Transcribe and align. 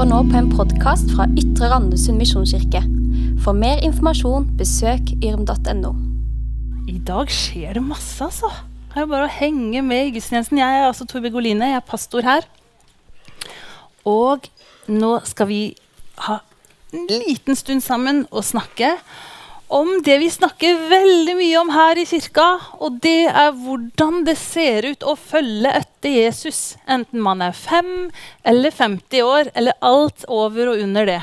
hører 0.00 0.14
nå 0.14 0.18
på 0.32 0.38
en 0.38 0.46
podkast 0.48 1.10
fra 1.12 1.26
Ytre 1.36 1.66
Randesund 1.68 2.16
misjonskirke. 2.16 2.80
For 3.44 3.52
mer 3.52 3.82
informasjon, 3.84 4.46
besøk 4.56 5.10
yrm.no. 5.20 5.90
I 6.88 6.94
dag 7.04 7.28
skjer 7.28 7.76
det 7.76 7.82
masse, 7.84 8.16
altså. 8.24 8.48
Det 8.88 8.96
er 8.96 9.04
jo 9.04 9.10
bare 9.10 9.26
å 9.26 9.34
henge 9.34 9.82
med 9.84 10.06
i 10.06 10.14
gudstjenesten. 10.14 10.56
Jeg 10.56 10.78
er 10.78 10.86
altså 10.86 11.04
Torbjørg 11.04 11.36
Oline, 11.42 11.68
jeg 11.68 11.82
er 11.82 11.84
pastor 11.84 12.24
her. 12.24 12.48
Og 14.08 14.48
nå 14.88 15.12
skal 15.28 15.50
vi 15.52 15.60
ha 16.30 16.38
en 16.96 17.04
liten 17.12 17.60
stund 17.60 17.84
sammen 17.84 18.22
og 18.30 18.46
snakke 18.48 18.94
om 19.70 19.90
det 20.02 20.16
vi 20.18 20.30
snakker 20.30 20.78
veldig 20.90 21.36
mye 21.38 21.58
om 21.60 21.68
her 21.70 21.98
i 22.00 22.06
kirka. 22.08 22.46
Og 22.82 22.98
det 23.04 23.30
er 23.30 23.52
hvordan 23.54 24.24
det 24.26 24.34
ser 24.40 24.88
ut 24.90 25.06
å 25.06 25.14
følge 25.14 25.70
etter 25.78 26.16
Jesus. 26.16 26.60
Enten 26.90 27.22
man 27.22 27.44
er 27.46 27.54
5 27.54 27.92
eller 28.50 28.74
50 28.74 29.22
år, 29.22 29.52
eller 29.54 29.78
alt 29.78 30.26
over 30.26 30.72
og 30.72 30.82
under 30.82 31.06
det. 31.06 31.20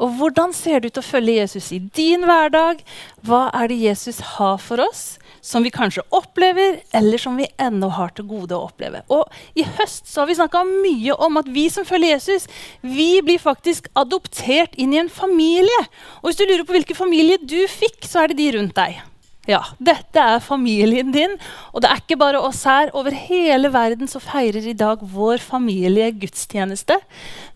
Og 0.00 0.16
hvordan 0.18 0.54
ser 0.56 0.80
det 0.80 0.94
ut 0.94 1.02
å 1.02 1.06
følge 1.06 1.36
Jesus 1.36 1.68
i 1.76 1.82
din 1.94 2.24
hverdag? 2.26 2.80
Hva 3.22 3.46
er 3.54 3.68
det 3.70 3.82
Jesus 3.82 4.18
har 4.34 4.56
for 4.58 4.82
oss? 4.82 5.04
Som 5.44 5.64
vi 5.64 5.72
kanskje 5.74 6.02
opplever, 6.16 6.80
eller 6.96 7.20
som 7.20 7.36
vi 7.36 7.46
ennå 7.60 7.90
har 7.98 8.14
til 8.16 8.26
gode 8.30 8.56
å 8.56 8.64
oppleve. 8.70 9.02
Og 9.12 9.28
I 9.60 9.66
høst 9.76 10.08
så 10.08 10.22
har 10.22 10.30
vi 10.30 10.38
snakka 10.38 10.64
mye 10.68 11.16
om 11.26 11.36
at 11.40 11.50
vi 11.52 11.66
som 11.72 11.84
følger 11.84 12.16
Jesus, 12.16 12.48
vi 12.80 13.18
blir 13.24 13.42
faktisk 13.42 13.90
adoptert 13.92 14.76
inn 14.80 14.96
i 14.96 15.02
en 15.04 15.12
familie. 15.12 15.82
Og 16.22 16.30
Hvis 16.30 16.40
du 16.40 16.46
lurer 16.48 16.64
på 16.64 16.78
hvilken 16.78 16.96
familie 17.04 17.36
du 17.42 17.60
fikk, 17.68 18.00
så 18.08 18.24
er 18.24 18.32
det 18.32 18.40
de 18.40 18.54
rundt 18.56 18.78
deg. 18.78 19.02
Ja, 19.44 19.58
dette 19.76 20.22
er 20.24 20.40
familien 20.40 21.10
din, 21.12 21.34
og 21.76 21.82
det 21.84 21.90
er 21.90 22.00
ikke 22.00 22.16
bare 22.16 22.40
oss 22.40 22.62
her. 22.64 22.88
Over 22.96 23.12
hele 23.12 23.68
verden 23.74 24.08
så 24.08 24.22
feirer 24.22 24.64
i 24.64 24.72
dag 24.72 25.02
vår 25.04 25.42
familie 25.44 26.06
gudstjeneste. 26.16 26.96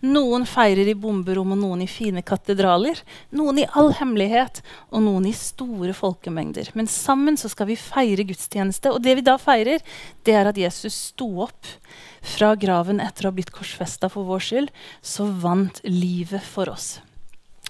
Noen 0.05 0.45
feirer 0.45 0.91
i 0.91 0.93
bomberom, 0.93 1.55
og 1.55 1.61
noen 1.63 1.81
i 1.81 1.89
fine 1.89 2.21
katedraler. 2.21 3.01
Noen 3.33 3.63
i 3.63 3.67
all 3.73 3.89
hemmelighet, 3.97 4.61
og 4.93 5.01
noen 5.07 5.25
i 5.31 5.33
store 5.33 5.97
folkemengder. 5.97 6.69
Men 6.77 6.91
sammen 6.93 7.41
så 7.41 7.49
skal 7.49 7.71
vi 7.71 7.79
feire 7.81 8.27
gudstjeneste, 8.29 8.93
og 8.93 9.01
det 9.01 9.17
vi 9.17 9.25
da 9.25 9.39
feirer, 9.41 9.81
det 10.29 10.37
er 10.37 10.53
at 10.53 10.61
Jesus 10.61 10.93
sto 11.09 11.31
opp 11.47 11.73
fra 12.21 12.53
graven 12.59 13.01
etter 13.01 13.25
å 13.25 13.33
ha 13.33 13.39
blitt 13.39 13.55
korsfesta 13.55 14.13
for 14.13 14.29
vår 14.29 14.45
skyld. 14.45 14.73
Så 15.01 15.25
vant 15.41 15.81
livet 15.89 16.45
for 16.45 16.69
oss. 16.69 16.99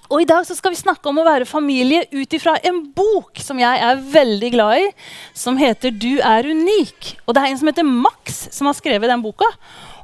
Og 0.09 0.23
I 0.23 0.25
dag 0.25 0.41
skal 0.41 0.73
vi 0.73 0.79
snakke 0.79 1.05
om 1.11 1.19
å 1.21 1.25
være 1.27 1.45
familie 1.45 2.07
ut 2.09 2.31
ifra 2.33 2.55
en 2.65 2.79
bok 2.97 3.37
som 3.45 3.59
jeg 3.61 3.81
er 3.85 3.99
veldig 4.09 4.47
glad 4.55 4.81
i, 4.81 4.87
som 5.37 5.57
heter 5.57 5.91
'Du 5.91 6.17
er 6.17 6.49
unik'. 6.49 7.13
Og 7.27 7.35
Det 7.35 7.43
er 7.43 7.45
en 7.45 7.57
som 7.57 7.67
heter 7.67 7.85
Max, 7.85 8.47
som 8.49 8.65
har 8.65 8.73
skrevet 8.73 9.05
den 9.07 9.21
boka. 9.21 9.45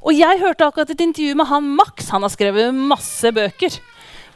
Og 0.03 0.14
Jeg 0.14 0.39
hørte 0.39 0.61
akkurat 0.61 0.92
et 0.92 1.02
intervju 1.02 1.36
med 1.36 1.48
han 1.48 1.64
Max. 1.76 2.09
Han 2.09 2.22
har 2.22 2.30
skrevet 2.30 2.72
masse 2.72 3.26
bøker. 3.33 3.80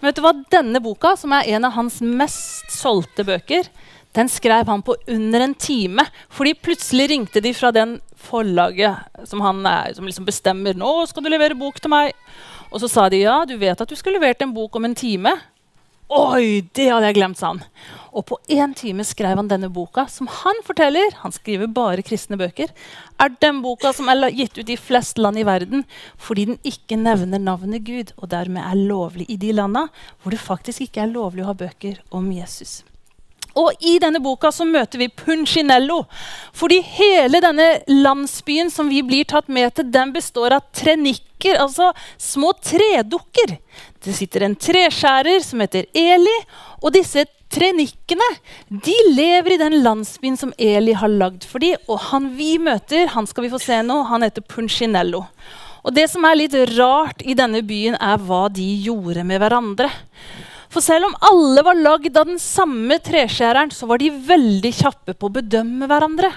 Men 0.01 0.09
vet 0.09 0.15
du 0.15 0.21
hva? 0.21 0.33
denne 0.49 0.81
boka, 0.81 1.15
som 1.15 1.31
er 1.33 1.47
en 1.53 1.65
av 1.65 1.73
hans 1.73 2.01
mest 2.01 2.71
solgte 2.71 3.23
bøker, 3.23 3.69
den 4.13 4.27
skrev 4.27 4.65
han 4.65 4.81
på 4.81 4.95
under 5.07 5.39
en 5.39 5.53
time. 5.53 6.01
Fordi 6.31 6.55
plutselig 6.55 7.09
ringte 7.09 7.41
de 7.41 7.53
fra 7.53 7.69
den 7.71 8.01
forlaget 8.15 8.97
som 9.27 9.39
han 9.41 9.63
er, 9.65 9.93
som 9.93 10.05
liksom 10.05 10.25
bestemmer 10.25 10.73
nå 10.73 11.05
skal 11.05 11.23
du 11.23 11.29
levere 11.29 11.53
bok 11.53 11.79
til 11.79 11.89
meg. 11.89 12.13
Og 12.71 12.81
så 12.81 12.89
sa 12.89 13.07
de 13.09 13.21
ja, 13.21 13.45
du 13.45 13.55
vet 13.55 13.79
at 13.79 13.87
du 13.87 13.95
skulle 13.95 14.17
levert 14.17 14.41
en 14.41 14.53
bok 14.53 14.75
om 14.75 14.85
en 14.85 14.95
time. 14.95 15.37
Oi, 16.09 16.63
det 16.73 16.87
hadde 16.89 17.05
jeg 17.05 17.19
glemt, 17.19 17.37
sa 17.37 17.51
han. 17.51 17.59
Og 18.17 18.23
på 18.31 18.37
én 18.49 18.71
time 18.73 19.03
skrev 19.05 19.37
han 19.37 19.49
denne 19.51 19.67
boka, 19.69 20.07
som 20.09 20.25
han 20.39 20.57
forteller 20.65 21.13
han 21.21 21.33
skriver 21.35 21.69
bare 21.69 22.01
kristne 22.01 22.39
bøker, 22.39 22.71
er 23.21 23.35
den 23.45 23.59
boka 23.61 23.91
som 23.93 24.09
er 24.09 24.25
gitt 24.33 24.57
ut 24.57 24.71
i 24.73 24.79
flest 24.79 25.21
land 25.21 25.37
i 25.37 25.45
verden 25.45 25.85
fordi 26.17 26.47
den 26.49 26.57
ikke 26.65 26.97
nevner 26.97 27.37
navnet 27.37 27.85
Gud, 27.85 28.15
og 28.17 28.31
dermed 28.33 28.65
er 28.65 28.81
lovlig 28.89 29.29
i 29.29 29.37
de 29.37 29.53
landa 29.53 29.85
hvor 30.23 30.33
det 30.33 30.41
faktisk 30.41 30.87
ikke 30.87 31.05
er 31.05 31.13
lovlig 31.13 31.45
å 31.45 31.51
ha 31.51 31.59
bøker 31.61 32.01
om 32.09 32.31
Jesus. 32.33 32.79
Og 33.59 33.75
I 33.83 33.97
denne 34.01 34.21
boka 34.23 34.51
så 34.55 34.65
møter 34.67 35.01
vi 35.01 35.09
Punchinello. 35.11 36.03
Fordi 36.55 36.79
hele 36.95 37.41
denne 37.43 37.67
landsbyen 37.89 38.71
som 38.71 38.91
vi 38.91 39.01
blir 39.05 39.27
tatt 39.29 39.49
med 39.51 39.73
til, 39.75 39.89
den 39.91 40.13
består 40.15 40.55
av 40.55 40.67
trenikker, 40.75 41.59
altså 41.59 41.91
små 42.17 42.53
tredukker. 42.63 43.57
Det 43.99 44.15
sitter 44.15 44.47
en 44.47 44.55
treskjærer 44.59 45.43
som 45.43 45.63
heter 45.63 45.89
Eli, 45.97 46.37
og 46.79 46.93
disse 46.95 47.25
trenikkene 47.49 48.27
de 48.69 48.95
lever 49.09 49.55
i 49.55 49.61
den 49.61 49.79
landsbyen 49.83 50.37
som 50.39 50.53
Eli 50.61 50.93
har 50.97 51.11
lagd 51.11 51.47
for 51.49 51.63
dem. 51.63 51.79
Og 51.89 51.99
han 52.11 52.31
vi 52.37 52.53
møter, 52.61 53.09
han 53.15 53.27
skal 53.27 53.47
vi 53.47 53.53
få 53.53 53.61
se 53.61 53.81
nå, 53.83 54.03
han 54.11 54.23
heter 54.25 54.45
Punchinello. 54.45 55.25
Og 55.83 55.95
det 55.95 56.09
som 56.11 56.25
er 56.27 56.37
litt 56.37 56.55
rart 56.75 57.23
i 57.23 57.35
denne 57.37 57.63
byen, 57.65 57.95
er 57.95 58.19
hva 58.21 58.47
de 58.51 58.67
gjorde 58.83 59.23
med 59.25 59.41
hverandre. 59.41 59.89
For 60.69 60.85
selv 60.85 61.09
om 61.09 61.15
alle 61.31 61.63
var 61.65 61.77
lagd 61.77 62.17
av 62.17 62.27
den 62.29 62.39
samme 62.41 62.99
treskjæreren, 63.01 63.71
så 63.73 63.87
var 63.89 64.01
de 64.01 64.11
veldig 64.13 64.71
kjappe 64.83 65.15
på 65.17 65.29
å 65.29 65.35
bedømme 65.39 65.89
hverandre. 65.89 66.29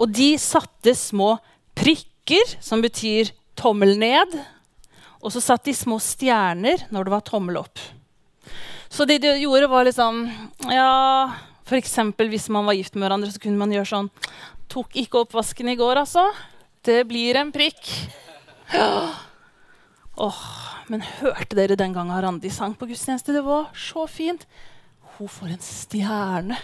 Og 0.00 0.08
de 0.16 0.32
satte 0.40 0.94
små 0.96 1.34
prikker, 1.76 2.56
som 2.64 2.80
betyr 2.84 3.34
tommel 3.58 3.96
ned. 4.00 4.38
Og 5.20 5.32
så 5.34 5.42
satt 5.44 5.66
de 5.68 5.74
små 5.76 5.98
stjerner 6.02 6.86
når 6.92 7.06
det 7.06 7.14
var 7.16 7.26
tommel 7.26 7.60
opp. 7.60 7.80
Så 8.88 9.04
det 9.08 9.18
de 9.24 9.34
gjorde, 9.42 9.68
var 9.68 9.84
liksom 9.84 10.24
Ja, 10.70 11.32
f.eks. 11.66 11.96
hvis 12.16 12.48
man 12.48 12.64
var 12.68 12.78
gift 12.78 12.94
med 12.94 13.04
hverandre, 13.04 13.32
så 13.34 13.42
kunne 13.42 13.60
man 13.60 13.74
gjøre 13.74 13.90
sånn 13.90 14.10
Tok 14.72 14.96
ikke 14.98 15.20
oppvasken 15.26 15.68
i 15.70 15.76
går, 15.78 16.00
altså. 16.00 16.24
Det 16.86 17.04
blir 17.06 17.36
en 17.38 17.52
prikk. 17.54 17.82
Ja. 18.72 19.25
Åh, 20.16 20.44
men 20.88 21.02
hørte 21.18 21.58
dere 21.58 21.76
den 21.76 21.92
gangen 21.92 22.22
Randi 22.22 22.48
sang 22.52 22.72
på 22.78 22.88
gudstjeneste? 22.88 23.34
Det 23.36 23.44
var 23.44 23.68
så 23.76 24.06
fint. 24.08 24.46
Hun 25.18 25.28
får 25.28 25.52
en 25.52 25.62
stjerne. 25.64 26.58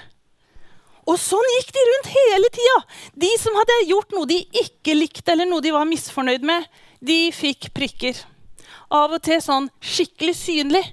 Og 1.08 1.18
sånn 1.18 1.48
gikk 1.56 1.72
de 1.74 1.84
rundt 1.88 2.10
hele 2.14 2.50
tida. 2.54 2.78
De 3.24 3.30
som 3.41 3.56
hadde 3.58 3.78
gjort 3.91 4.14
noe 4.14 4.28
de 4.30 4.38
ikke 4.62 4.94
likte, 4.96 5.32
eller 5.34 5.48
noe 5.50 5.64
de 5.64 5.72
var 5.74 5.88
misfornøyd 5.88 6.44
med, 6.46 6.68
de 7.02 7.18
fikk 7.34 7.72
prikker. 7.74 8.20
Av 8.92 9.12
og 9.12 9.24
til 9.24 9.41
sånn 9.42 9.68
skikkelig 9.82 10.36
synlig. 10.38 10.84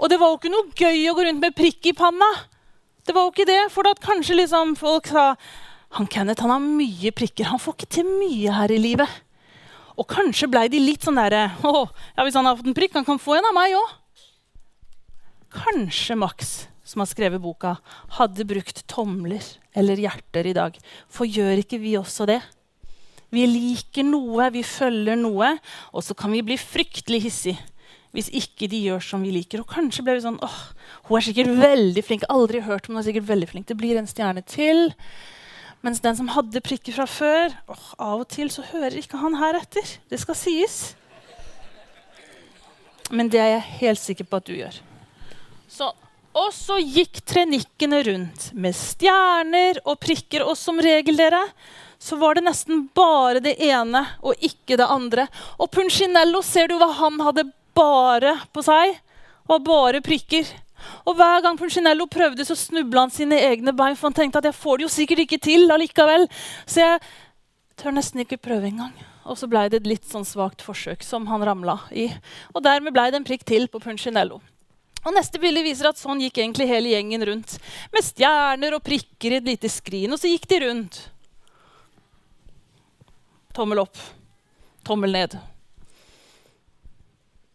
Og 0.00 0.08
det 0.10 0.18
var 0.18 0.32
jo 0.32 0.40
ikke 0.40 0.54
noe 0.54 0.72
gøy 0.74 1.10
å 1.10 1.14
gå 1.18 1.26
rundt 1.28 1.44
med 1.44 1.54
prikk 1.58 1.90
i 1.92 1.94
panna. 1.94 2.30
Det 3.06 3.14
var 3.14 3.28
jo 3.28 3.34
ikke 3.34 3.50
det, 3.50 3.60
For 3.70 3.86
at 3.86 4.02
kanskje 4.02 4.38
liksom 4.40 4.74
folk 4.78 5.10
sa 5.10 5.34
han 5.98 6.08
Kenneth 6.08 6.40
han 6.40 6.54
har 6.54 6.62
mye 6.62 7.12
prikker. 7.12 7.50
Han 7.52 7.60
får 7.60 7.76
ikke 7.76 7.94
til 7.98 8.08
mye 8.08 8.54
her 8.56 8.72
i 8.72 8.80
livet. 8.80 9.20
Og 9.98 10.08
kanskje 10.08 10.48
ble 10.50 10.66
de 10.72 10.80
litt 10.80 11.04
sånn 11.04 11.18
derre 11.20 11.44
ja, 11.52 12.24
Hvis 12.24 12.38
han 12.38 12.48
har 12.48 12.56
fått 12.58 12.70
en 12.70 12.76
prikk, 12.76 12.96
han 12.96 13.08
kan 13.08 13.20
få 13.20 13.36
en 13.38 13.48
av 13.50 13.56
meg 13.56 13.76
òg. 13.76 13.98
Kanskje 15.52 16.16
Max, 16.16 16.52
som 16.88 17.02
har 17.04 17.10
skrevet 17.10 17.42
boka, 17.42 17.76
hadde 18.16 18.46
brukt 18.48 18.86
tomler 18.88 19.44
eller 19.76 20.00
hjerter 20.00 20.48
i 20.48 20.56
dag. 20.56 20.78
For 21.12 21.28
gjør 21.28 21.60
ikke 21.60 21.80
vi 21.82 21.98
også 22.00 22.28
det? 22.30 22.40
Vi 23.32 23.44
liker 23.48 24.04
noe, 24.04 24.48
vi 24.52 24.64
følger 24.64 25.16
noe, 25.16 25.54
og 25.92 26.04
så 26.04 26.16
kan 26.16 26.32
vi 26.32 26.42
bli 26.44 26.58
fryktelig 26.60 27.22
hissige 27.28 27.60
hvis 28.12 28.28
ikke 28.36 28.68
de 28.68 28.76
gjør 28.84 29.04
som 29.04 29.22
vi 29.24 29.30
liker. 29.32 29.62
Og 29.62 29.70
kanskje 29.72 30.04
ble 30.04 30.18
vi 30.18 30.24
sånn 30.24 30.40
åh, 30.44 30.58
hun 31.08 31.16
er 31.16 31.24
sikkert 31.24 31.54
veldig 31.62 32.02
flink. 32.04 32.26
Aldri 32.32 32.60
hørt 32.64 32.88
om 32.88 32.96
hun 32.96 33.00
er 33.00 33.06
sikkert 33.08 33.30
veldig 33.30 33.48
flink. 33.48 33.68
Det 33.70 33.78
blir 33.80 33.96
en 33.96 34.08
stjerne 34.10 34.44
til. 34.44 34.92
Mens 35.82 36.00
den 36.02 36.16
som 36.16 36.30
hadde 36.30 36.62
prikker 36.62 36.94
fra 36.94 37.08
før 37.10 37.54
åh, 37.70 37.86
Av 37.98 38.22
og 38.22 38.28
til 38.30 38.50
så 38.54 38.62
hører 38.68 39.00
ikke 39.00 39.18
han 39.18 39.34
her 39.40 39.58
etter. 39.58 39.96
Det 40.10 40.20
skal 40.22 40.38
sies. 40.38 40.76
Men 43.10 43.28
det 43.32 43.42
er 43.42 43.50
jeg 43.56 43.78
helt 43.82 44.00
sikker 44.00 44.28
på 44.30 44.38
at 44.38 44.46
du 44.46 44.54
gjør. 44.56 44.78
Så, 45.68 45.90
og 46.38 46.52
så 46.54 46.78
gikk 46.78 47.20
trenikkene 47.28 47.98
rundt 48.06 48.50
med 48.54 48.76
stjerner 48.78 49.82
og 49.82 49.98
prikker. 50.00 50.46
Og 50.46 50.54
som 50.56 50.78
regel, 50.80 51.18
dere, 51.18 51.42
så 51.98 52.16
var 52.20 52.38
det 52.38 52.46
nesten 52.46 52.86
bare 52.94 53.42
det 53.42 53.58
ene 53.62 54.04
og 54.22 54.38
ikke 54.38 54.78
det 54.78 54.86
andre. 54.86 55.26
Og 55.58 55.70
Punchinello, 55.74 56.44
ser 56.46 56.70
du 56.70 56.78
hva 56.78 56.92
han 57.02 57.18
hadde 57.26 57.48
bare 57.76 58.36
på 58.54 58.64
seg? 58.64 58.96
Var 59.50 59.66
bare 59.66 60.00
prikker. 60.04 60.46
Og 61.06 61.16
hver 61.18 61.42
gang 61.44 61.58
Punchinello 61.58 62.06
prøvde, 62.10 62.44
så 62.46 62.56
snubla 62.58 63.06
han 63.06 63.14
sine 63.14 63.38
egne 63.50 63.74
bein. 63.76 63.96
For 63.98 64.10
han 64.10 64.18
tenkte 64.18 64.42
at 64.42 64.48
jeg 64.50 64.58
får 64.58 64.78
det 64.78 64.86
jo 64.86 64.92
sikkert 64.96 65.24
ikke 65.24 65.40
til 65.42 65.70
allikevel. 65.74 66.28
Så 66.66 66.82
jeg 66.82 67.00
tør 67.80 67.96
nesten 67.96 68.24
ikke 68.24 68.40
prøve 68.42 68.70
engang. 68.70 68.94
Og 69.22 69.38
så 69.38 69.46
blei 69.50 69.68
det 69.70 69.82
et 69.82 69.90
litt 69.92 70.08
sånn 70.08 70.26
svakt 70.26 70.64
forsøk 70.66 71.04
som 71.06 71.28
han 71.30 71.44
ramla 71.46 71.78
i. 71.94 72.08
Og 72.54 72.64
dermed 72.64 72.94
blei 72.94 73.10
det 73.12 73.20
en 73.20 73.28
prikk 73.28 73.46
til 73.46 73.68
på 73.70 73.82
Punchinello. 73.82 74.40
Og 75.02 75.14
Neste 75.16 75.40
bilde 75.42 75.64
viser 75.66 75.88
at 75.90 75.98
sånn 75.98 76.20
gikk 76.22 76.38
egentlig 76.38 76.68
hele 76.70 76.92
gjengen 76.92 77.24
rundt. 77.26 77.56
Med 77.94 78.06
stjerner 78.06 78.76
og 78.76 78.84
prikker 78.86 79.34
i 79.34 79.40
et 79.40 79.48
lite 79.48 79.70
skrin. 79.70 80.12
Og 80.14 80.20
så 80.20 80.30
gikk 80.30 80.46
de 80.50 80.60
rundt. 80.66 81.00
Tommel 83.54 83.82
opp. 83.82 83.98
Tommel 84.86 85.14
ned. 85.14 85.34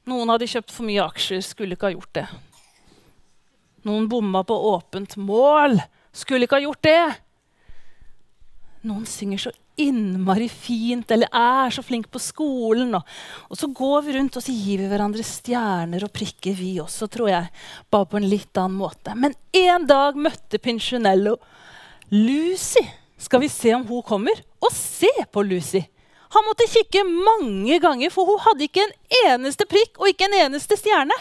Noen 0.07 0.29
hadde 0.31 0.47
kjøpt 0.47 0.71
for 0.71 0.87
mye 0.87 1.03
aksjer, 1.03 1.41
skulle 1.43 1.75
ikke 1.75 1.89
ha 1.89 1.95
gjort 1.95 2.13
det. 2.15 2.27
Noen 3.87 4.09
bomma 4.11 4.43
på 4.47 4.57
åpent 4.73 5.15
mål. 5.19 5.79
Skulle 6.11 6.47
ikke 6.47 6.59
ha 6.59 6.65
gjort 6.65 6.83
det. 6.87 7.05
Noen 8.87 9.07
synger 9.09 9.47
så 9.47 9.53
innmari 9.77 10.47
fint, 10.49 11.11
eller 11.13 11.29
er 11.33 11.73
så 11.73 11.83
flink 11.85 12.09
på 12.11 12.21
skolen. 12.21 12.95
Og, 12.97 13.17
og 13.51 13.59
så 13.59 13.69
går 13.79 14.05
vi 14.05 14.15
rundt 14.17 14.39
og 14.39 14.43
så 14.43 14.53
gir 14.53 14.81
vi 14.81 14.89
hverandre 14.89 15.25
stjerner 15.25 16.05
og 16.07 16.13
prikker, 16.15 16.55
vi 16.57 16.77
også, 16.81 17.09
tror 17.13 17.31
jeg. 17.31 17.51
Bare 17.93 18.09
på 18.09 18.19
en 18.19 18.29
litt 18.29 18.57
annen 18.57 18.79
måte. 18.79 19.13
Men 19.15 19.37
en 19.55 19.85
dag 19.89 20.17
møtte 20.17 20.61
Pinchinello 20.61 21.37
Lucy. 22.13 22.83
Skal 23.17 23.41
vi 23.41 23.49
se 23.49 23.73
om 23.75 23.85
hun 23.87 24.03
kommer? 24.05 24.41
Og 24.61 24.73
se 24.73 25.11
på 25.31 25.45
Lucy! 25.45 25.83
Han 26.35 26.43
måtte 26.43 26.67
kikke 26.67 27.05
mange 27.07 27.77
ganger, 27.79 28.11
for 28.11 28.27
hun 28.27 28.41
hadde 28.43 28.65
ikke 28.65 28.83
en 28.83 28.95
eneste 29.29 29.63
prikk 29.69 29.95
og 30.01 30.09
ikke 30.11 30.27
en 30.27 30.35
eneste 30.41 30.75
stjerne. 30.75 31.15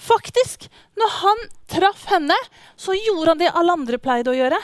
Faktisk, 0.00 0.66
når 0.96 1.10
han 1.18 1.42
traff 1.68 2.06
henne, 2.08 2.36
så 2.76 2.94
gjorde 2.96 3.34
han 3.34 3.40
det 3.42 3.50
alle 3.52 3.74
andre 3.76 3.98
pleide 4.00 4.32
å 4.32 4.36
gjøre. 4.36 4.58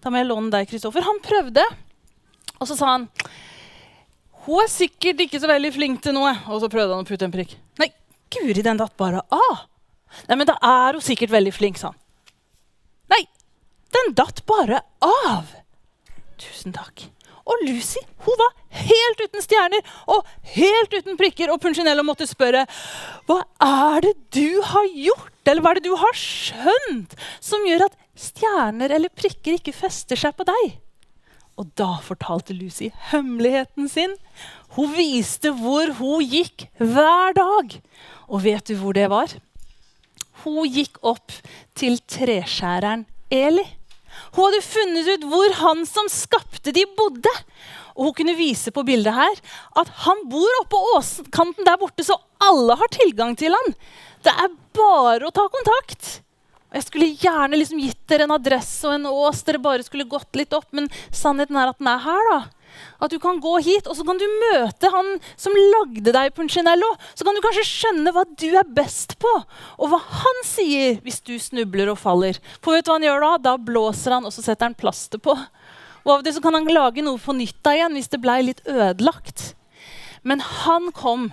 Da 0.00 0.10
må 0.10 0.20
jeg 0.20 0.28
låne 0.30 0.52
deg, 0.54 0.68
Kristoffer. 0.70 1.04
Han 1.04 1.20
prøvde, 1.24 1.64
og 2.58 2.70
så 2.70 2.76
sa 2.78 2.94
han 2.96 3.08
Hun 4.46 4.62
er 4.62 4.70
sikkert 4.72 5.20
ikke 5.20 5.40
så 5.42 5.50
veldig 5.50 5.70
flink 5.74 6.00
til 6.04 6.14
noe. 6.16 6.32
Og 6.48 6.62
så 6.62 6.70
prøvde 6.72 6.96
han 6.96 7.04
å 7.04 7.08
putte 7.08 7.26
en 7.28 7.34
prikk. 7.34 7.52
Nei, 7.82 7.90
guri, 8.32 8.62
den 8.64 8.80
datt 8.80 8.96
bare 8.96 9.20
av. 9.28 9.66
Nei, 10.30 10.38
men 10.40 10.48
da 10.48 10.56
er 10.64 10.96
hun 10.96 11.04
sikkert 11.04 11.34
veldig 11.34 11.52
flink, 11.52 11.76
sa 11.76 11.92
han. 11.92 11.98
Nei, 13.12 13.22
den 13.92 14.14
datt 14.16 14.40
bare 14.48 14.80
av. 15.04 15.52
Tusen 16.40 16.72
takk. 16.72 17.10
Og 17.48 17.64
Lucy 17.64 18.00
hun 18.26 18.36
var 18.36 18.52
helt 18.84 19.22
uten 19.22 19.40
stjerner 19.44 19.92
og 20.10 20.26
helt 20.54 20.92
uten 20.92 21.16
prikker. 21.20 21.52
Og 21.52 21.60
Punchinello 21.62 22.04
måtte 22.06 22.28
spørre 22.28 22.66
hva 23.28 23.40
er 23.64 24.04
det 24.04 24.14
du 24.36 24.60
har 24.68 24.90
gjort, 24.92 25.32
eller 25.48 25.64
hva 25.64 25.72
er 25.72 25.80
det 25.80 25.88
du 25.88 25.96
har 25.96 26.18
skjønt, 26.18 27.16
som 27.40 27.64
gjør 27.64 27.86
at 27.88 27.96
stjerner 28.18 28.92
eller 28.92 29.12
prikker 29.14 29.56
ikke 29.56 29.76
fester 29.76 30.18
seg 30.18 30.36
på 30.36 30.46
deg? 30.48 30.76
Og 31.58 31.72
da 31.78 31.96
fortalte 32.04 32.54
Lucy 32.54 32.92
hemmeligheten 33.10 33.88
sin. 33.90 34.14
Hun 34.76 34.92
viste 34.94 35.50
hvor 35.58 35.90
hun 35.98 36.22
gikk 36.22 36.68
hver 36.78 37.34
dag. 37.34 37.78
Og 38.28 38.44
vet 38.44 38.68
du 38.68 38.76
hvor 38.78 38.94
det 38.94 39.08
var? 39.10 39.32
Hun 40.44 40.68
gikk 40.70 41.00
opp 41.02 41.34
til 41.78 41.98
treskjæreren 42.06 43.08
Eli. 43.34 43.64
Hun 44.36 44.48
hadde 44.48 44.64
funnet 44.66 45.10
ut 45.14 45.26
hvor 45.30 45.56
han 45.62 45.84
som 45.88 46.08
skapte 46.12 46.74
de, 46.74 46.84
bodde. 46.98 47.34
Og 47.98 48.10
hun 48.10 48.16
kunne 48.20 48.36
vise 48.38 48.70
på 48.74 48.84
bildet 48.86 49.14
her 49.16 49.40
at 49.80 49.90
han 50.04 50.22
bor 50.30 50.60
oppå 50.62 50.80
åskanten 50.94 51.66
der 51.66 51.80
borte, 51.80 52.06
så 52.06 52.18
alle 52.46 52.76
har 52.78 52.94
tilgang 52.94 53.34
til 53.38 53.56
han. 53.56 53.74
Det 54.22 54.34
er 54.34 54.54
bare 54.76 55.26
å 55.26 55.34
ta 55.34 55.48
kontakt. 55.50 56.18
Jeg 56.74 56.84
skulle 56.84 57.08
gjerne 57.16 57.56
liksom 57.56 57.80
gitt 57.80 58.00
dere 58.10 58.26
en 58.26 58.36
adresse 58.36 58.84
og 58.86 58.98
en 58.98 59.08
ås 59.08 59.40
dere 59.46 59.60
bare 59.62 59.86
skulle 59.86 60.08
gått 60.08 60.36
litt 60.36 60.52
opp, 60.54 60.68
men 60.76 60.90
sannheten 61.14 61.56
er 61.56 61.72
at 61.72 61.80
den 61.80 61.90
er 61.90 62.02
her. 62.04 62.30
da. 62.30 62.40
At 63.02 63.12
du 63.12 63.18
kan 63.22 63.40
gå 63.42 63.54
hit, 63.62 63.86
og 63.86 63.96
så 63.98 64.04
kan 64.06 64.18
du 64.20 64.26
møte 64.26 64.90
han 64.92 65.14
som 65.38 65.56
lagde 65.56 66.14
deg 66.14 66.32
Punchinello. 66.36 66.90
Så 67.14 67.26
kan 67.26 67.36
du 67.36 67.42
kanskje 67.44 67.66
skjønne 67.68 68.14
hva 68.14 68.24
du 68.28 68.48
er 68.58 68.72
best 68.78 69.16
på, 69.22 69.34
og 69.78 69.92
hva 69.92 70.00
han 70.22 70.42
sier 70.46 70.98
hvis 71.04 71.20
du 71.26 71.36
snubler 71.42 71.92
og 71.92 72.00
faller. 72.02 72.40
For 72.62 72.76
vet 72.76 72.86
du 72.86 72.92
hva 72.92 72.98
han 72.98 73.08
gjør 73.08 73.26
da? 73.26 73.32
Da 73.50 73.56
blåser 73.70 74.18
han, 74.18 74.26
og 74.28 74.34
så 74.34 74.44
setter 74.44 74.70
han 74.70 74.78
plaster 74.78 75.22
på. 75.22 75.36
Og 76.04 76.14
av 76.16 76.24
til 76.24 76.36
så 76.38 76.42
kan 76.44 76.56
han 76.56 76.68
lage 76.72 77.04
noe 77.04 77.20
på 77.20 77.36
nytt 77.36 77.72
igjen 77.72 77.96
hvis 77.98 78.10
det 78.12 78.22
blei 78.24 78.40
litt 78.46 78.62
ødelagt. 78.66 79.52
Men 80.26 80.40
han 80.40 80.90
kom 80.92 81.30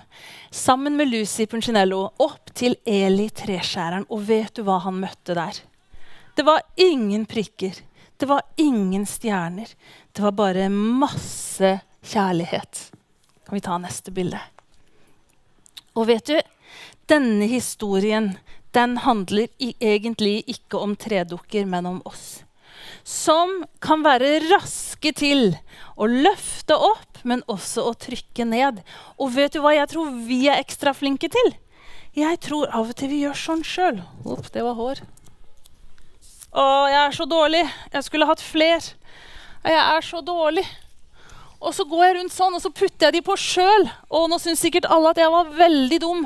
sammen 0.54 0.96
med 0.96 1.10
Lucy 1.10 1.46
Punchinello 1.50 2.02
opp 2.22 2.52
til 2.56 2.76
Eli 2.86 3.28
treskjæreren, 3.34 4.06
og 4.08 4.22
vet 4.28 4.54
du 4.56 4.62
hva 4.66 4.78
han 4.84 5.00
møtte 5.02 5.34
der? 5.36 5.58
Det 6.36 6.44
var 6.46 6.62
ingen 6.76 7.24
prikker. 7.28 7.78
Det 8.16 8.26
var 8.26 8.42
ingen 8.56 9.06
stjerner. 9.06 9.68
Det 10.12 10.22
var 10.22 10.32
bare 10.32 10.68
masse 10.72 11.78
kjærlighet. 12.02 12.90
Kan 13.46 13.54
vi 13.54 13.60
ta 13.60 13.78
neste 13.78 14.10
bilde? 14.10 14.40
Og 15.96 16.08
vet 16.08 16.28
du, 16.28 16.38
denne 17.08 17.48
historien 17.48 18.32
den 18.76 18.98
handler 19.04 19.48
egentlig 19.60 20.42
ikke 20.50 20.80
om 20.80 20.96
tredukker, 20.96 21.64
men 21.68 21.86
om 21.88 22.00
oss. 22.04 22.42
Som 23.04 23.62
kan 23.80 24.02
være 24.04 24.40
raske 24.50 25.12
til 25.16 25.54
å 25.96 26.08
løfte 26.10 26.76
opp, 26.76 27.22
men 27.24 27.44
også 27.48 27.86
å 27.88 27.94
trykke 27.96 28.44
ned. 28.48 28.82
Og 29.16 29.32
vet 29.36 29.56
du 29.56 29.62
hva 29.64 29.72
jeg 29.76 29.92
tror 29.92 30.10
vi 30.26 30.42
er 30.50 30.60
ekstra 30.60 30.92
flinke 30.96 31.30
til? 31.32 31.54
Jeg 32.16 32.40
tror 32.44 32.68
av 32.72 32.90
og 32.90 32.96
til 32.96 33.12
vi 33.12 33.22
gjør 33.24 33.38
sånn 33.40 33.64
sjøl. 33.64 34.02
Det 34.52 34.64
var 34.64 34.76
hår. 34.76 35.04
Å, 36.56 36.64
jeg 36.88 37.00
er 37.02 37.12
så 37.12 37.26
dårlig. 37.28 37.62
Jeg 37.92 38.04
skulle 38.06 38.26
hatt 38.28 38.40
fler. 38.40 38.84
Jeg 39.66 39.76
er 39.76 40.04
så 40.06 40.22
dårlig. 40.24 40.64
Og 41.60 41.74
så 41.76 41.84
går 41.88 42.04
jeg 42.04 42.16
rundt 42.16 42.32
sånn, 42.32 42.56
og 42.56 42.62
så 42.64 42.72
putter 42.72 43.08
jeg 43.08 43.18
de 43.18 43.24
på 43.26 43.36
sjøl. 43.40 43.88
Og 44.08 44.28
nå 44.32 44.38
syns 44.40 44.62
sikkert 44.64 44.88
alle 44.88 45.12
at 45.12 45.20
jeg 45.20 45.32
var 45.32 45.50
veldig 45.56 45.98
dum. 46.00 46.22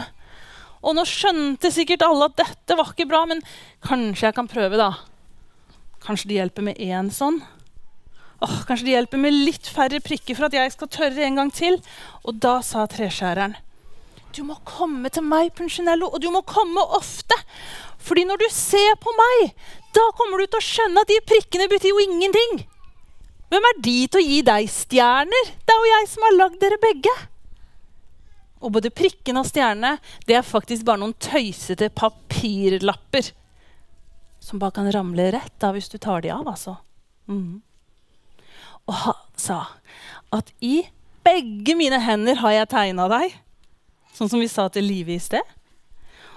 Og 0.80 0.94
nå 0.96 1.04
skjønte 1.08 1.72
sikkert 1.74 2.04
alle 2.06 2.30
at 2.30 2.38
dette 2.38 2.76
var 2.78 2.92
ikke 2.92 3.08
bra, 3.10 3.24
men 3.28 3.42
kanskje 3.86 4.28
jeg 4.28 4.36
kan 4.36 4.50
prøve, 4.50 4.78
da. 4.80 4.92
Kanskje 6.04 6.30
det 6.30 6.38
hjelper 6.38 6.68
med 6.70 6.78
én 6.80 7.10
sånn? 7.12 7.42
Åh, 8.40 8.54
kanskje 8.68 8.86
det 8.86 8.94
hjelper 8.94 9.20
med 9.20 9.34
litt 9.36 9.66
færre 9.68 9.98
prikker 10.00 10.38
for 10.38 10.46
at 10.46 10.54
jeg 10.56 10.72
skal 10.72 10.92
tørre 10.94 11.26
en 11.26 11.42
gang 11.42 11.50
til? 11.52 11.76
Og 12.24 12.38
da 12.40 12.60
sa 12.64 12.86
treskjæreren, 12.88 13.58
du 14.30 14.44
må 14.46 14.56
komme 14.64 15.10
til 15.10 15.26
meg, 15.26 15.50
Punchinello, 15.58 16.06
og 16.06 16.22
du 16.22 16.30
må 16.32 16.40
komme 16.46 16.82
ofte. 16.96 17.36
Fordi 18.00 18.24
når 18.28 18.40
du 18.40 18.46
ser 18.54 18.94
på 19.02 19.12
meg, 19.18 19.50
da 19.96 20.04
kommer 20.18 20.40
du 20.40 20.46
til 20.46 20.60
å 20.60 20.66
skjønne 20.66 21.02
at 21.02 21.10
de 21.10 21.18
prikkene 21.26 21.68
betyr 21.70 21.92
jo 21.92 22.04
ingenting. 22.04 22.62
Hvem 23.50 23.66
er 23.66 23.80
de 23.82 23.96
til 24.06 24.20
å 24.20 24.24
gi 24.24 24.38
deg 24.46 24.70
stjerner? 24.70 25.50
Det 25.66 25.74
er 25.74 25.82
jo 25.82 25.90
jeg 25.90 26.08
som 26.12 26.26
har 26.26 26.36
lagd 26.36 26.60
dere 26.62 26.78
begge. 26.82 27.14
Og 28.60 28.74
både 28.76 28.92
prikkene 28.92 29.42
og 29.42 29.48
stjernene 29.48 29.96
det 30.28 30.36
er 30.38 30.46
faktisk 30.46 30.84
bare 30.86 31.02
noen 31.02 31.16
tøysete 31.18 31.88
papirlapper. 31.96 33.32
Som 34.40 34.60
bare 34.62 34.76
kan 34.78 34.90
ramle 34.94 35.30
rett 35.34 35.66
av 35.66 35.74
hvis 35.76 35.90
du 35.90 35.98
tar 35.98 36.22
de 36.24 36.30
av, 36.32 36.46
altså. 36.46 36.76
Mm. 37.30 37.60
Og 38.86 38.96
han 39.02 39.20
sa 39.38 39.60
at 40.34 40.52
i 40.62 40.82
begge 41.26 41.74
mine 41.78 41.98
hender 42.02 42.38
har 42.40 42.54
jeg 42.54 42.70
tegna 42.72 43.08
deg. 43.10 43.34
Sånn 44.14 44.30
som 44.30 44.42
vi 44.42 44.48
sa 44.50 44.68
til 44.72 44.86
Live 44.86 45.14
i 45.14 45.20
sted. 45.22 45.56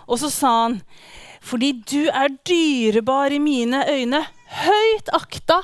Og 0.08 0.20
så 0.20 0.30
sa 0.34 0.52
han 0.66 0.82
fordi 1.44 1.74
du 1.84 2.08
er 2.08 2.32
dyrebar 2.48 3.34
i 3.36 3.40
mine 3.44 3.84
øyne, 3.90 4.24
høyt 4.64 5.12
akta, 5.14 5.60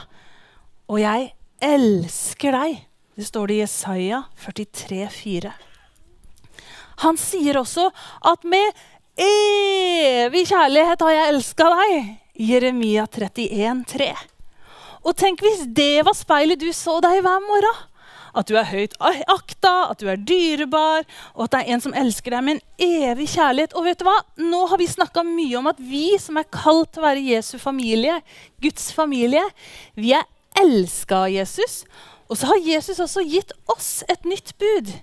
og 0.89 0.99
jeg 0.99 1.31
elsker 1.63 2.55
deg. 2.55 2.85
Det 3.15 3.27
står 3.27 3.49
det 3.49 3.55
i 3.57 3.61
Jesaja 3.63 4.21
43, 4.43 5.01
4. 5.11 5.53
Han 7.03 7.19
sier 7.19 7.59
også 7.59 7.87
at 8.27 8.43
med 8.47 8.81
evig 9.19 10.45
kjærlighet 10.49 11.03
har 11.03 11.15
jeg 11.15 11.33
elska 11.33 11.69
deg. 11.75 12.09
Jeremia 12.39 13.05
31, 13.07 13.83
31,3. 13.87 14.11
Og 15.07 15.15
tenk 15.15 15.43
hvis 15.43 15.63
det 15.75 16.03
var 16.07 16.15
speilet 16.15 16.59
du 16.59 16.71
så 16.75 16.99
deg 17.03 17.21
hver 17.23 17.43
morgen 17.43 17.85
at 18.33 18.49
du 18.49 18.55
er 18.59 18.67
høyt 18.69 18.95
akta, 18.99 19.91
at 19.91 20.01
du 20.01 20.09
er 20.11 20.19
dyrebar, 20.21 21.07
og 21.35 21.45
at 21.45 21.53
det 21.53 21.61
er 21.61 21.73
en 21.75 21.83
som 21.83 21.95
elsker 21.97 22.35
deg 22.35 22.45
med 22.45 22.59
en 22.59 22.99
evig 23.09 23.29
kjærlighet. 23.35 23.75
Og 23.77 23.87
vet 23.87 24.01
du 24.01 24.07
hva? 24.07 24.17
Nå 24.41 24.65
har 24.71 24.81
vi 24.81 24.89
snakka 24.89 25.23
mye 25.27 25.57
om 25.59 25.69
at 25.71 25.79
vi 25.81 26.11
som 26.21 26.39
er 26.39 26.49
kalt 26.53 26.93
til 26.93 27.03
å 27.03 27.07
være 27.07 27.25
Jesu 27.31 27.57
familie, 27.61 28.19
Guds 28.63 28.91
familie, 28.95 29.45
vi 29.95 30.13
er 30.17 30.27
elska 30.59 31.25
av 31.25 31.33
Jesus. 31.33 31.83
Og 32.29 32.37
så 32.37 32.51
har 32.51 32.61
Jesus 32.61 33.01
også 33.01 33.25
gitt 33.25 33.53
oss 33.71 34.03
et 34.09 34.25
nytt 34.27 34.53
bud. 34.61 34.93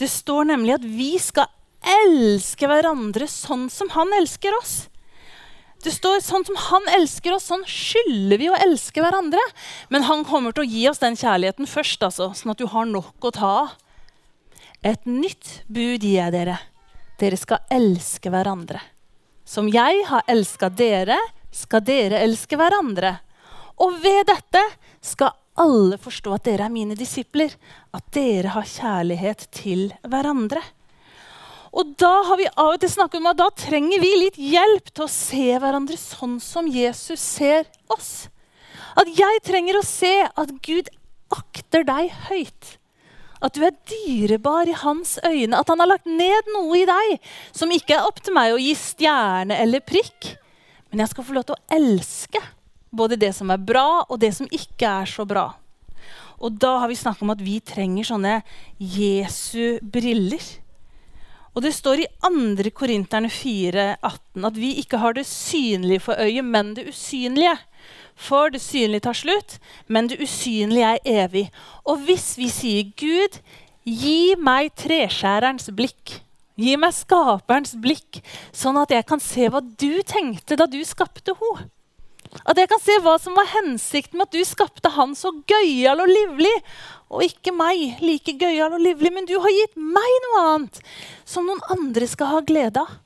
Det 0.00 0.08
står 0.10 0.48
nemlig 0.48 0.78
at 0.78 0.86
vi 0.88 1.12
skal 1.22 1.50
elske 1.84 2.68
hverandre 2.68 3.28
sånn 3.28 3.68
som 3.72 3.90
han 3.94 4.12
elsker 4.16 4.56
oss. 4.56 4.86
Det 5.84 5.92
står 5.92 6.22
sånn 6.24 6.46
som 6.48 6.56
han 6.70 6.86
elsker 6.96 7.34
oss, 7.34 7.50
sånn 7.50 7.64
skylder 7.68 8.40
vi 8.40 8.48
å 8.48 8.56
elske 8.64 9.02
hverandre. 9.04 9.42
Men 9.92 10.06
han 10.08 10.24
kommer 10.24 10.54
til 10.56 10.64
å 10.64 10.70
gi 10.70 10.86
oss 10.88 11.02
den 11.02 11.18
kjærligheten 11.20 11.68
først, 11.68 12.06
altså, 12.06 12.30
sånn 12.32 12.54
at 12.54 12.62
du 12.62 12.68
har 12.72 12.88
nok 12.88 13.28
å 13.28 13.32
ta 13.34 13.50
av. 13.64 13.74
Et 14.84 15.04
nytt 15.08 15.62
bud 15.68 16.04
gir 16.04 16.22
jeg 16.22 16.32
dere. 16.32 16.58
Dere 17.20 17.36
skal 17.40 17.68
elske 17.72 18.32
hverandre. 18.32 18.80
Som 19.44 19.68
jeg 19.72 20.06
har 20.08 20.24
elska 20.28 20.70
dere, 20.72 21.18
skal 21.52 21.84
dere 21.84 22.22
elske 22.24 22.56
hverandre. 22.58 23.18
Og 23.84 23.98
ved 24.00 24.24
dette 24.28 24.62
skal 25.04 25.36
alle 25.60 25.98
forstå 26.00 26.32
at 26.34 26.46
dere 26.48 26.66
er 26.66 26.72
mine 26.72 26.96
disipler, 26.98 27.52
at 27.94 28.08
dere 28.16 28.54
har 28.56 28.66
kjærlighet 28.68 29.46
til 29.54 29.90
hverandre. 30.02 30.64
Og 31.74 31.94
da 31.98 32.12
har 32.28 32.38
vi 32.38 32.46
av 32.50 32.76
og 32.76 32.82
til 32.82 32.92
snakket 32.92 33.18
om 33.18 33.32
at 33.32 33.40
da 33.40 33.48
trenger 33.58 34.02
vi 34.02 34.12
litt 34.20 34.38
hjelp 34.38 34.92
til 34.92 35.06
å 35.06 35.10
se 35.10 35.48
hverandre 35.58 35.98
sånn 35.98 36.38
som 36.42 36.68
Jesus 36.70 37.18
ser 37.18 37.66
oss. 37.90 38.28
At 38.94 39.10
jeg 39.10 39.42
trenger 39.42 39.80
å 39.80 39.86
se 39.86 40.12
at 40.28 40.54
Gud 40.62 40.90
akter 41.34 41.82
deg 41.88 42.12
høyt. 42.28 42.76
At 43.44 43.58
du 43.58 43.64
er 43.66 43.74
dyrebar 43.90 44.70
i 44.70 44.76
hans 44.84 45.18
øyne. 45.26 45.58
At 45.58 45.68
han 45.68 45.82
har 45.82 45.90
lagt 45.90 46.06
ned 46.06 46.52
noe 46.54 46.78
i 46.78 46.86
deg 46.88 47.16
som 47.50 47.72
ikke 47.74 47.98
er 47.98 48.06
opp 48.06 48.22
til 48.22 48.36
meg 48.36 48.54
å 48.54 48.62
gi 48.62 48.72
stjerne 48.78 49.58
eller 49.60 49.84
prikk. 49.84 50.36
Men 50.88 51.02
jeg 51.02 51.10
skal 51.10 51.26
få 51.26 51.34
lov 51.36 51.48
til 51.48 51.58
å 51.58 51.74
elske 51.74 52.40
både 52.94 53.18
det 53.18 53.32
som 53.34 53.50
er 53.50 53.58
bra, 53.58 54.04
og 54.06 54.20
det 54.22 54.30
som 54.36 54.46
ikke 54.46 54.86
er 55.02 55.10
så 55.10 55.26
bra. 55.26 55.48
Og 56.38 56.54
da 56.62 56.76
har 56.82 56.90
vi 56.90 56.98
snakka 56.98 57.24
om 57.26 57.32
at 57.34 57.42
vi 57.42 57.58
trenger 57.64 58.06
sånne 58.06 58.36
Jesu 58.78 59.80
briller. 59.82 60.42
Og 61.54 61.62
det 61.62 61.70
står 61.74 62.02
i 62.02 62.06
2. 62.24 62.70
Korinterne 62.74 63.30
4,18 63.30 64.46
at 64.48 64.56
vi 64.58 64.72
ikke 64.82 64.98
har 64.98 65.14
det 65.14 65.26
synlige 65.26 66.02
for 66.02 66.18
øyet, 66.18 66.44
men 66.44 66.74
det 66.74 66.88
usynlige. 66.90 67.54
For 68.14 68.50
det 68.50 68.60
synlige 68.62 69.06
tar 69.06 69.18
slutt, 69.18 69.58
men 69.86 70.08
det 70.10 70.18
usynlige 70.22 70.96
er 70.96 71.24
evig. 71.24 71.50
Og 71.84 72.02
hvis 72.06 72.38
vi 72.38 72.48
sier, 72.48 72.90
'Gud, 72.96 73.38
gi 73.86 74.34
meg 74.38 74.74
treskjærerens 74.74 75.70
blikk', 75.70 76.20
gi 76.58 76.76
meg 76.76 76.94
skaperens 76.94 77.74
blikk, 77.82 78.22
sånn 78.54 78.78
at 78.78 78.90
jeg 78.90 79.06
kan 79.06 79.22
se 79.22 79.48
hva 79.50 79.60
du 79.62 80.02
tenkte 80.02 80.58
da 80.58 80.66
du 80.66 80.80
skapte 80.86 81.34
henne. 81.38 81.70
At 82.42 82.58
jeg 82.58 82.66
kan 82.66 82.80
se 82.82 82.96
hva 82.98 83.14
som 83.22 83.36
var 83.38 83.46
hensikten 83.46 84.18
med 84.18 84.26
at 84.26 84.34
du 84.34 84.42
skapte 84.42 84.90
han 84.96 85.14
så 85.14 85.30
gøyal 85.46 86.02
og 86.02 86.10
livlig, 86.10 86.54
og 87.14 87.22
ikke 87.24 87.54
meg 87.54 88.02
like 88.02 88.34
gøyal 88.40 88.74
og 88.74 88.82
livlig, 88.82 89.12
men 89.14 89.28
du 89.28 89.36
har 89.38 89.54
gitt 89.54 89.78
meg 89.78 90.20
noe 90.26 90.44
annet 90.50 90.80
som 91.24 91.46
noen 91.46 91.62
andre 91.72 92.08
skal 92.10 92.32
ha 92.32 92.44
glede 92.46 92.82
av. 92.82 93.00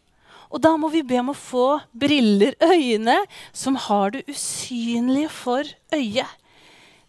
Og 0.49 0.62
da 0.65 0.73
må 0.81 0.88
vi 0.88 1.05
be 1.05 1.19
om 1.21 1.35
å 1.35 1.37
få 1.37 1.67
briller, 1.93 2.55
øyne, 2.65 3.19
som 3.53 3.77
har 3.77 4.15
det 4.15 4.25
usynlige 4.33 5.29
for 5.29 5.69
øyet. 5.93 6.31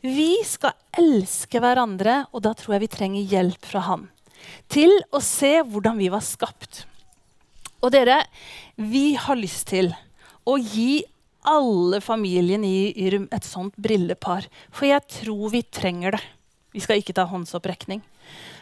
Vi 0.03 0.44
skal 0.48 0.75
elske 1.00 1.60
hverandre, 1.63 2.25
og 2.36 2.44
da 2.44 2.51
tror 2.56 2.75
jeg 2.75 2.84
vi 2.84 2.91
trenger 2.91 3.32
hjelp 3.36 3.68
fra 3.68 3.84
Han 3.88 4.10
til 4.72 4.91
å 5.12 5.20
se 5.24 5.60
hvordan 5.68 5.98
vi 6.00 6.10
var 6.12 6.24
skapt. 6.25 6.84
Og 7.84 7.91
dere, 7.96 8.22
vi 8.75 9.13
har 9.20 9.39
lyst 9.39 9.70
til 9.72 9.91
å 10.48 10.58
gi 10.60 11.03
alle 11.48 12.01
familien 12.03 12.63
i 12.68 12.91
Yrm 13.08 13.27
et 13.36 13.48
sånt 13.48 13.75
brillepar. 13.79 14.48
For 14.72 14.89
jeg 14.89 15.06
tror 15.22 15.53
vi 15.53 15.63
trenger 15.63 16.18
det. 16.18 16.24
Vi 16.73 16.81
skal 16.83 17.01
ikke 17.01 17.15
ta 17.17 17.25
håndsopprekning. 17.29 18.01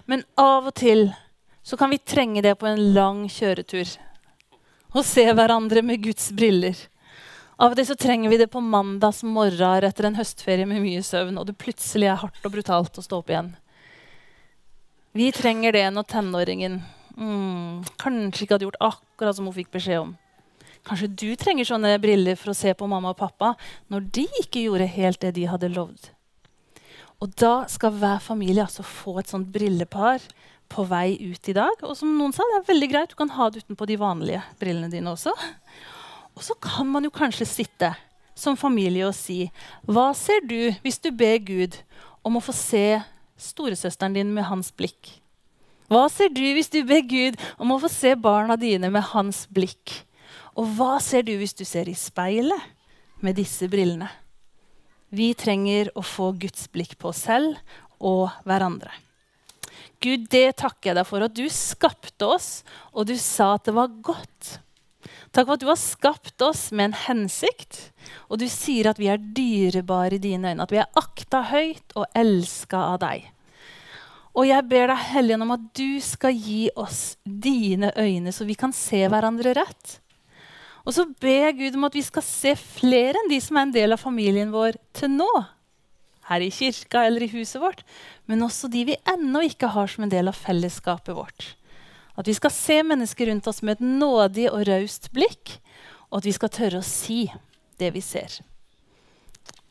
Men 0.08 0.24
av 0.40 0.70
og 0.70 0.76
til 0.80 1.10
så 1.68 1.76
kan 1.80 1.92
vi 1.92 2.00
trenge 2.00 2.42
det 2.46 2.56
på 2.60 2.68
en 2.70 2.94
lang 2.96 3.26
kjøretur. 3.32 3.90
Og 4.96 5.04
se 5.04 5.26
hverandre 5.28 5.84
med 5.84 6.06
Guds 6.06 6.30
briller. 6.32 6.78
Av 7.60 7.74
og 7.74 7.80
til 7.80 7.88
så 7.90 7.98
trenger 8.00 8.32
vi 8.32 8.40
det 8.40 8.48
på 8.54 8.62
mandags 8.64 9.24
morgen 9.28 9.84
etter 9.84 10.08
en 10.08 10.16
høstferie 10.16 10.68
med 10.70 10.80
mye 10.84 11.02
søvn, 11.04 11.40
og 11.42 11.50
det 11.50 11.58
plutselig 11.60 12.08
er 12.08 12.22
hardt 12.22 12.46
og 12.46 12.54
brutalt 12.54 13.00
å 13.02 13.04
stå 13.04 13.20
opp 13.20 13.34
igjen. 13.34 13.52
Vi 15.18 15.32
trenger 15.34 15.74
det 15.74 15.88
når 15.92 16.06
tenåringen 16.12 16.80
mm, 17.18 17.84
kanskje 17.98 18.46
ikke 18.46 18.56
hadde 18.56 18.68
gjort 18.68 18.84
akkurat 18.92 19.36
som 19.36 19.50
hun 19.50 19.56
fikk 19.56 19.72
beskjed 19.74 20.04
om. 20.04 20.12
Kanskje 20.88 21.10
du 21.10 21.32
trenger 21.36 21.68
sånne 21.68 21.98
briller 22.00 22.38
for 22.40 22.54
å 22.54 22.58
se 22.58 22.72
på 22.78 22.88
mamma 22.88 23.12
og 23.12 23.20
pappa 23.20 23.56
når 23.92 24.06
de 24.16 24.28
ikke 24.44 24.68
gjorde 24.68 24.88
helt 24.94 25.20
det 25.26 25.34
de 25.36 25.48
hadde 25.50 25.74
lovd. 25.74 26.12
Og 27.24 27.34
da 27.42 27.66
skal 27.72 27.96
hver 27.98 28.20
familie 28.22 28.62
altså 28.62 28.86
få 28.86 29.18
et 29.22 29.32
sånt 29.32 29.50
brillepar 29.54 30.22
på 30.70 30.84
vei 30.86 31.16
ut 31.18 31.50
i 31.50 31.56
dag. 31.58 31.80
Og 31.82 31.96
som 31.98 32.12
noen 32.18 32.36
sa, 32.36 32.46
det 32.46 32.60
er 32.60 32.68
veldig 32.70 32.90
greit, 32.92 33.14
du 33.14 33.18
kan 33.18 33.32
ha 33.34 33.50
det 33.50 33.64
utenpå 33.64 33.88
de 33.90 33.98
vanlige 34.00 34.44
brillene 34.62 34.92
dine 34.92 35.14
også. 35.16 35.34
Og 36.38 36.44
så 36.46 36.54
kan 36.62 36.90
man 36.92 37.08
jo 37.08 37.14
kanskje 37.14 37.50
sitte 37.50 37.94
som 38.38 38.58
familie 38.60 39.08
og 39.08 39.16
si 39.18 39.48
Hva 39.90 40.12
ser 40.14 40.44
du 40.46 40.70
hvis 40.84 41.00
du 41.02 41.10
ber 41.10 41.40
Gud 41.42 41.80
om 42.22 42.38
å 42.38 42.44
få 42.44 42.54
se 42.54 43.00
storesøsteren 43.42 44.14
din 44.14 44.36
med 44.36 44.46
hans 44.52 44.70
blikk? 44.78 45.16
Hva 45.90 46.06
ser 46.12 46.30
du 46.30 46.44
hvis 46.54 46.70
du 46.70 46.84
ber 46.86 47.02
Gud 47.08 47.40
om 47.58 47.72
å 47.74 47.80
få 47.82 47.90
se 47.90 48.14
barna 48.20 48.60
dine 48.60 48.92
med 48.94 49.10
hans 49.16 49.46
blikk? 49.50 50.04
Og 50.58 50.70
hva 50.78 50.98
ser 51.02 51.26
du 51.26 51.34
hvis 51.40 51.56
du 51.58 51.66
ser 51.66 51.90
i 51.90 51.98
speilet 51.98 52.62
med 53.24 53.38
disse 53.40 53.66
brillene? 53.72 54.10
Vi 55.10 55.32
trenger 55.40 55.92
å 55.96 56.04
få 56.04 56.34
Guds 56.40 56.68
blikk 56.72 56.98
på 57.00 57.12
oss 57.14 57.26
selv 57.30 57.56
og 58.04 58.30
hverandre. 58.48 58.92
Gud, 60.04 60.28
det 60.30 60.60
takker 60.60 60.92
jeg 60.92 60.98
deg 61.00 61.08
for 61.10 61.26
at 61.26 61.34
du 61.34 61.46
skapte 61.50 62.28
oss, 62.28 62.50
og 62.94 63.08
du 63.10 63.16
sa 63.18 63.56
at 63.56 63.66
det 63.66 63.74
var 63.78 63.94
godt. 64.06 64.58
Takk 65.34 65.48
for 65.48 65.56
at 65.56 65.64
du 65.64 65.70
har 65.70 65.80
skapt 65.80 66.44
oss 66.46 66.68
med 66.72 66.92
en 66.92 67.00
hensikt, 67.08 67.80
og 68.30 68.42
du 68.42 68.48
sier 68.52 68.92
at 68.92 69.02
vi 69.02 69.10
er 69.12 69.22
dyrebare 69.22 70.18
i 70.18 70.22
dine 70.22 70.54
øyne, 70.54 70.68
at 70.68 70.74
vi 70.74 70.82
er 70.84 71.02
akta 71.02 71.44
høyt 71.50 71.98
og 71.98 72.06
elska 72.18 72.84
av 72.94 73.02
deg. 73.04 73.26
Og 74.38 74.46
jeg 74.46 74.68
ber 74.70 74.92
deg, 74.92 75.06
Hellige, 75.16 75.40
om 75.42 75.56
at 75.56 75.64
du 75.78 75.98
skal 76.04 76.36
gi 76.36 76.68
oss 76.78 77.18
dine 77.26 77.90
øyne, 77.98 78.34
så 78.34 78.46
vi 78.46 78.58
kan 78.60 78.76
se 78.76 79.02
hverandre 79.10 79.56
rett. 79.58 79.98
Og 80.88 80.96
så 80.96 81.04
ber 81.20 81.50
jeg 81.50 81.58
Gud 81.60 81.76
om 81.76 81.86
at 81.90 81.98
vi 81.98 82.04
skal 82.06 82.24
se 82.24 82.54
flere 82.56 83.20
enn 83.20 83.32
de 83.32 83.42
som 83.44 83.60
er 83.60 83.68
en 83.68 83.76
del 83.76 83.92
av 83.92 84.00
familien 84.00 84.54
vår 84.54 84.80
til 84.96 85.12
nå. 85.18 85.30
Her 86.30 86.44
i 86.44 86.52
kirka 86.52 87.04
eller 87.08 87.26
i 87.26 87.32
huset 87.32 87.60
vårt, 87.60 87.84
men 88.28 88.44
også 88.44 88.70
de 88.72 88.86
vi 88.88 89.00
ennå 89.08 89.44
ikke 89.50 89.72
har 89.76 89.92
som 89.92 90.06
en 90.06 90.12
del 90.12 90.32
av 90.32 90.40
fellesskapet 90.40 91.16
vårt. 91.16 91.50
At 92.18 92.28
vi 92.28 92.36
skal 92.36 92.54
se 92.56 92.80
mennesker 92.88 93.30
rundt 93.30 93.48
oss 93.52 93.62
med 93.62 93.78
et 93.78 93.84
nådig 94.00 94.48
og 94.50 94.64
raust 94.68 95.12
blikk, 95.16 95.58
og 96.08 96.22
at 96.22 96.30
vi 96.30 96.36
skal 96.36 96.54
tørre 96.56 96.80
å 96.80 96.88
si 96.88 97.26
det 97.80 97.92
vi 97.96 98.04
ser. 98.04 98.40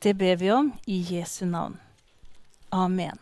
Det 0.05 0.13
ber 0.21 0.37
vi 0.41 0.53
om 0.53 0.69
i 0.87 1.01
Jesu 1.01 1.47
navn. 1.49 1.81
Amen. 2.77 3.19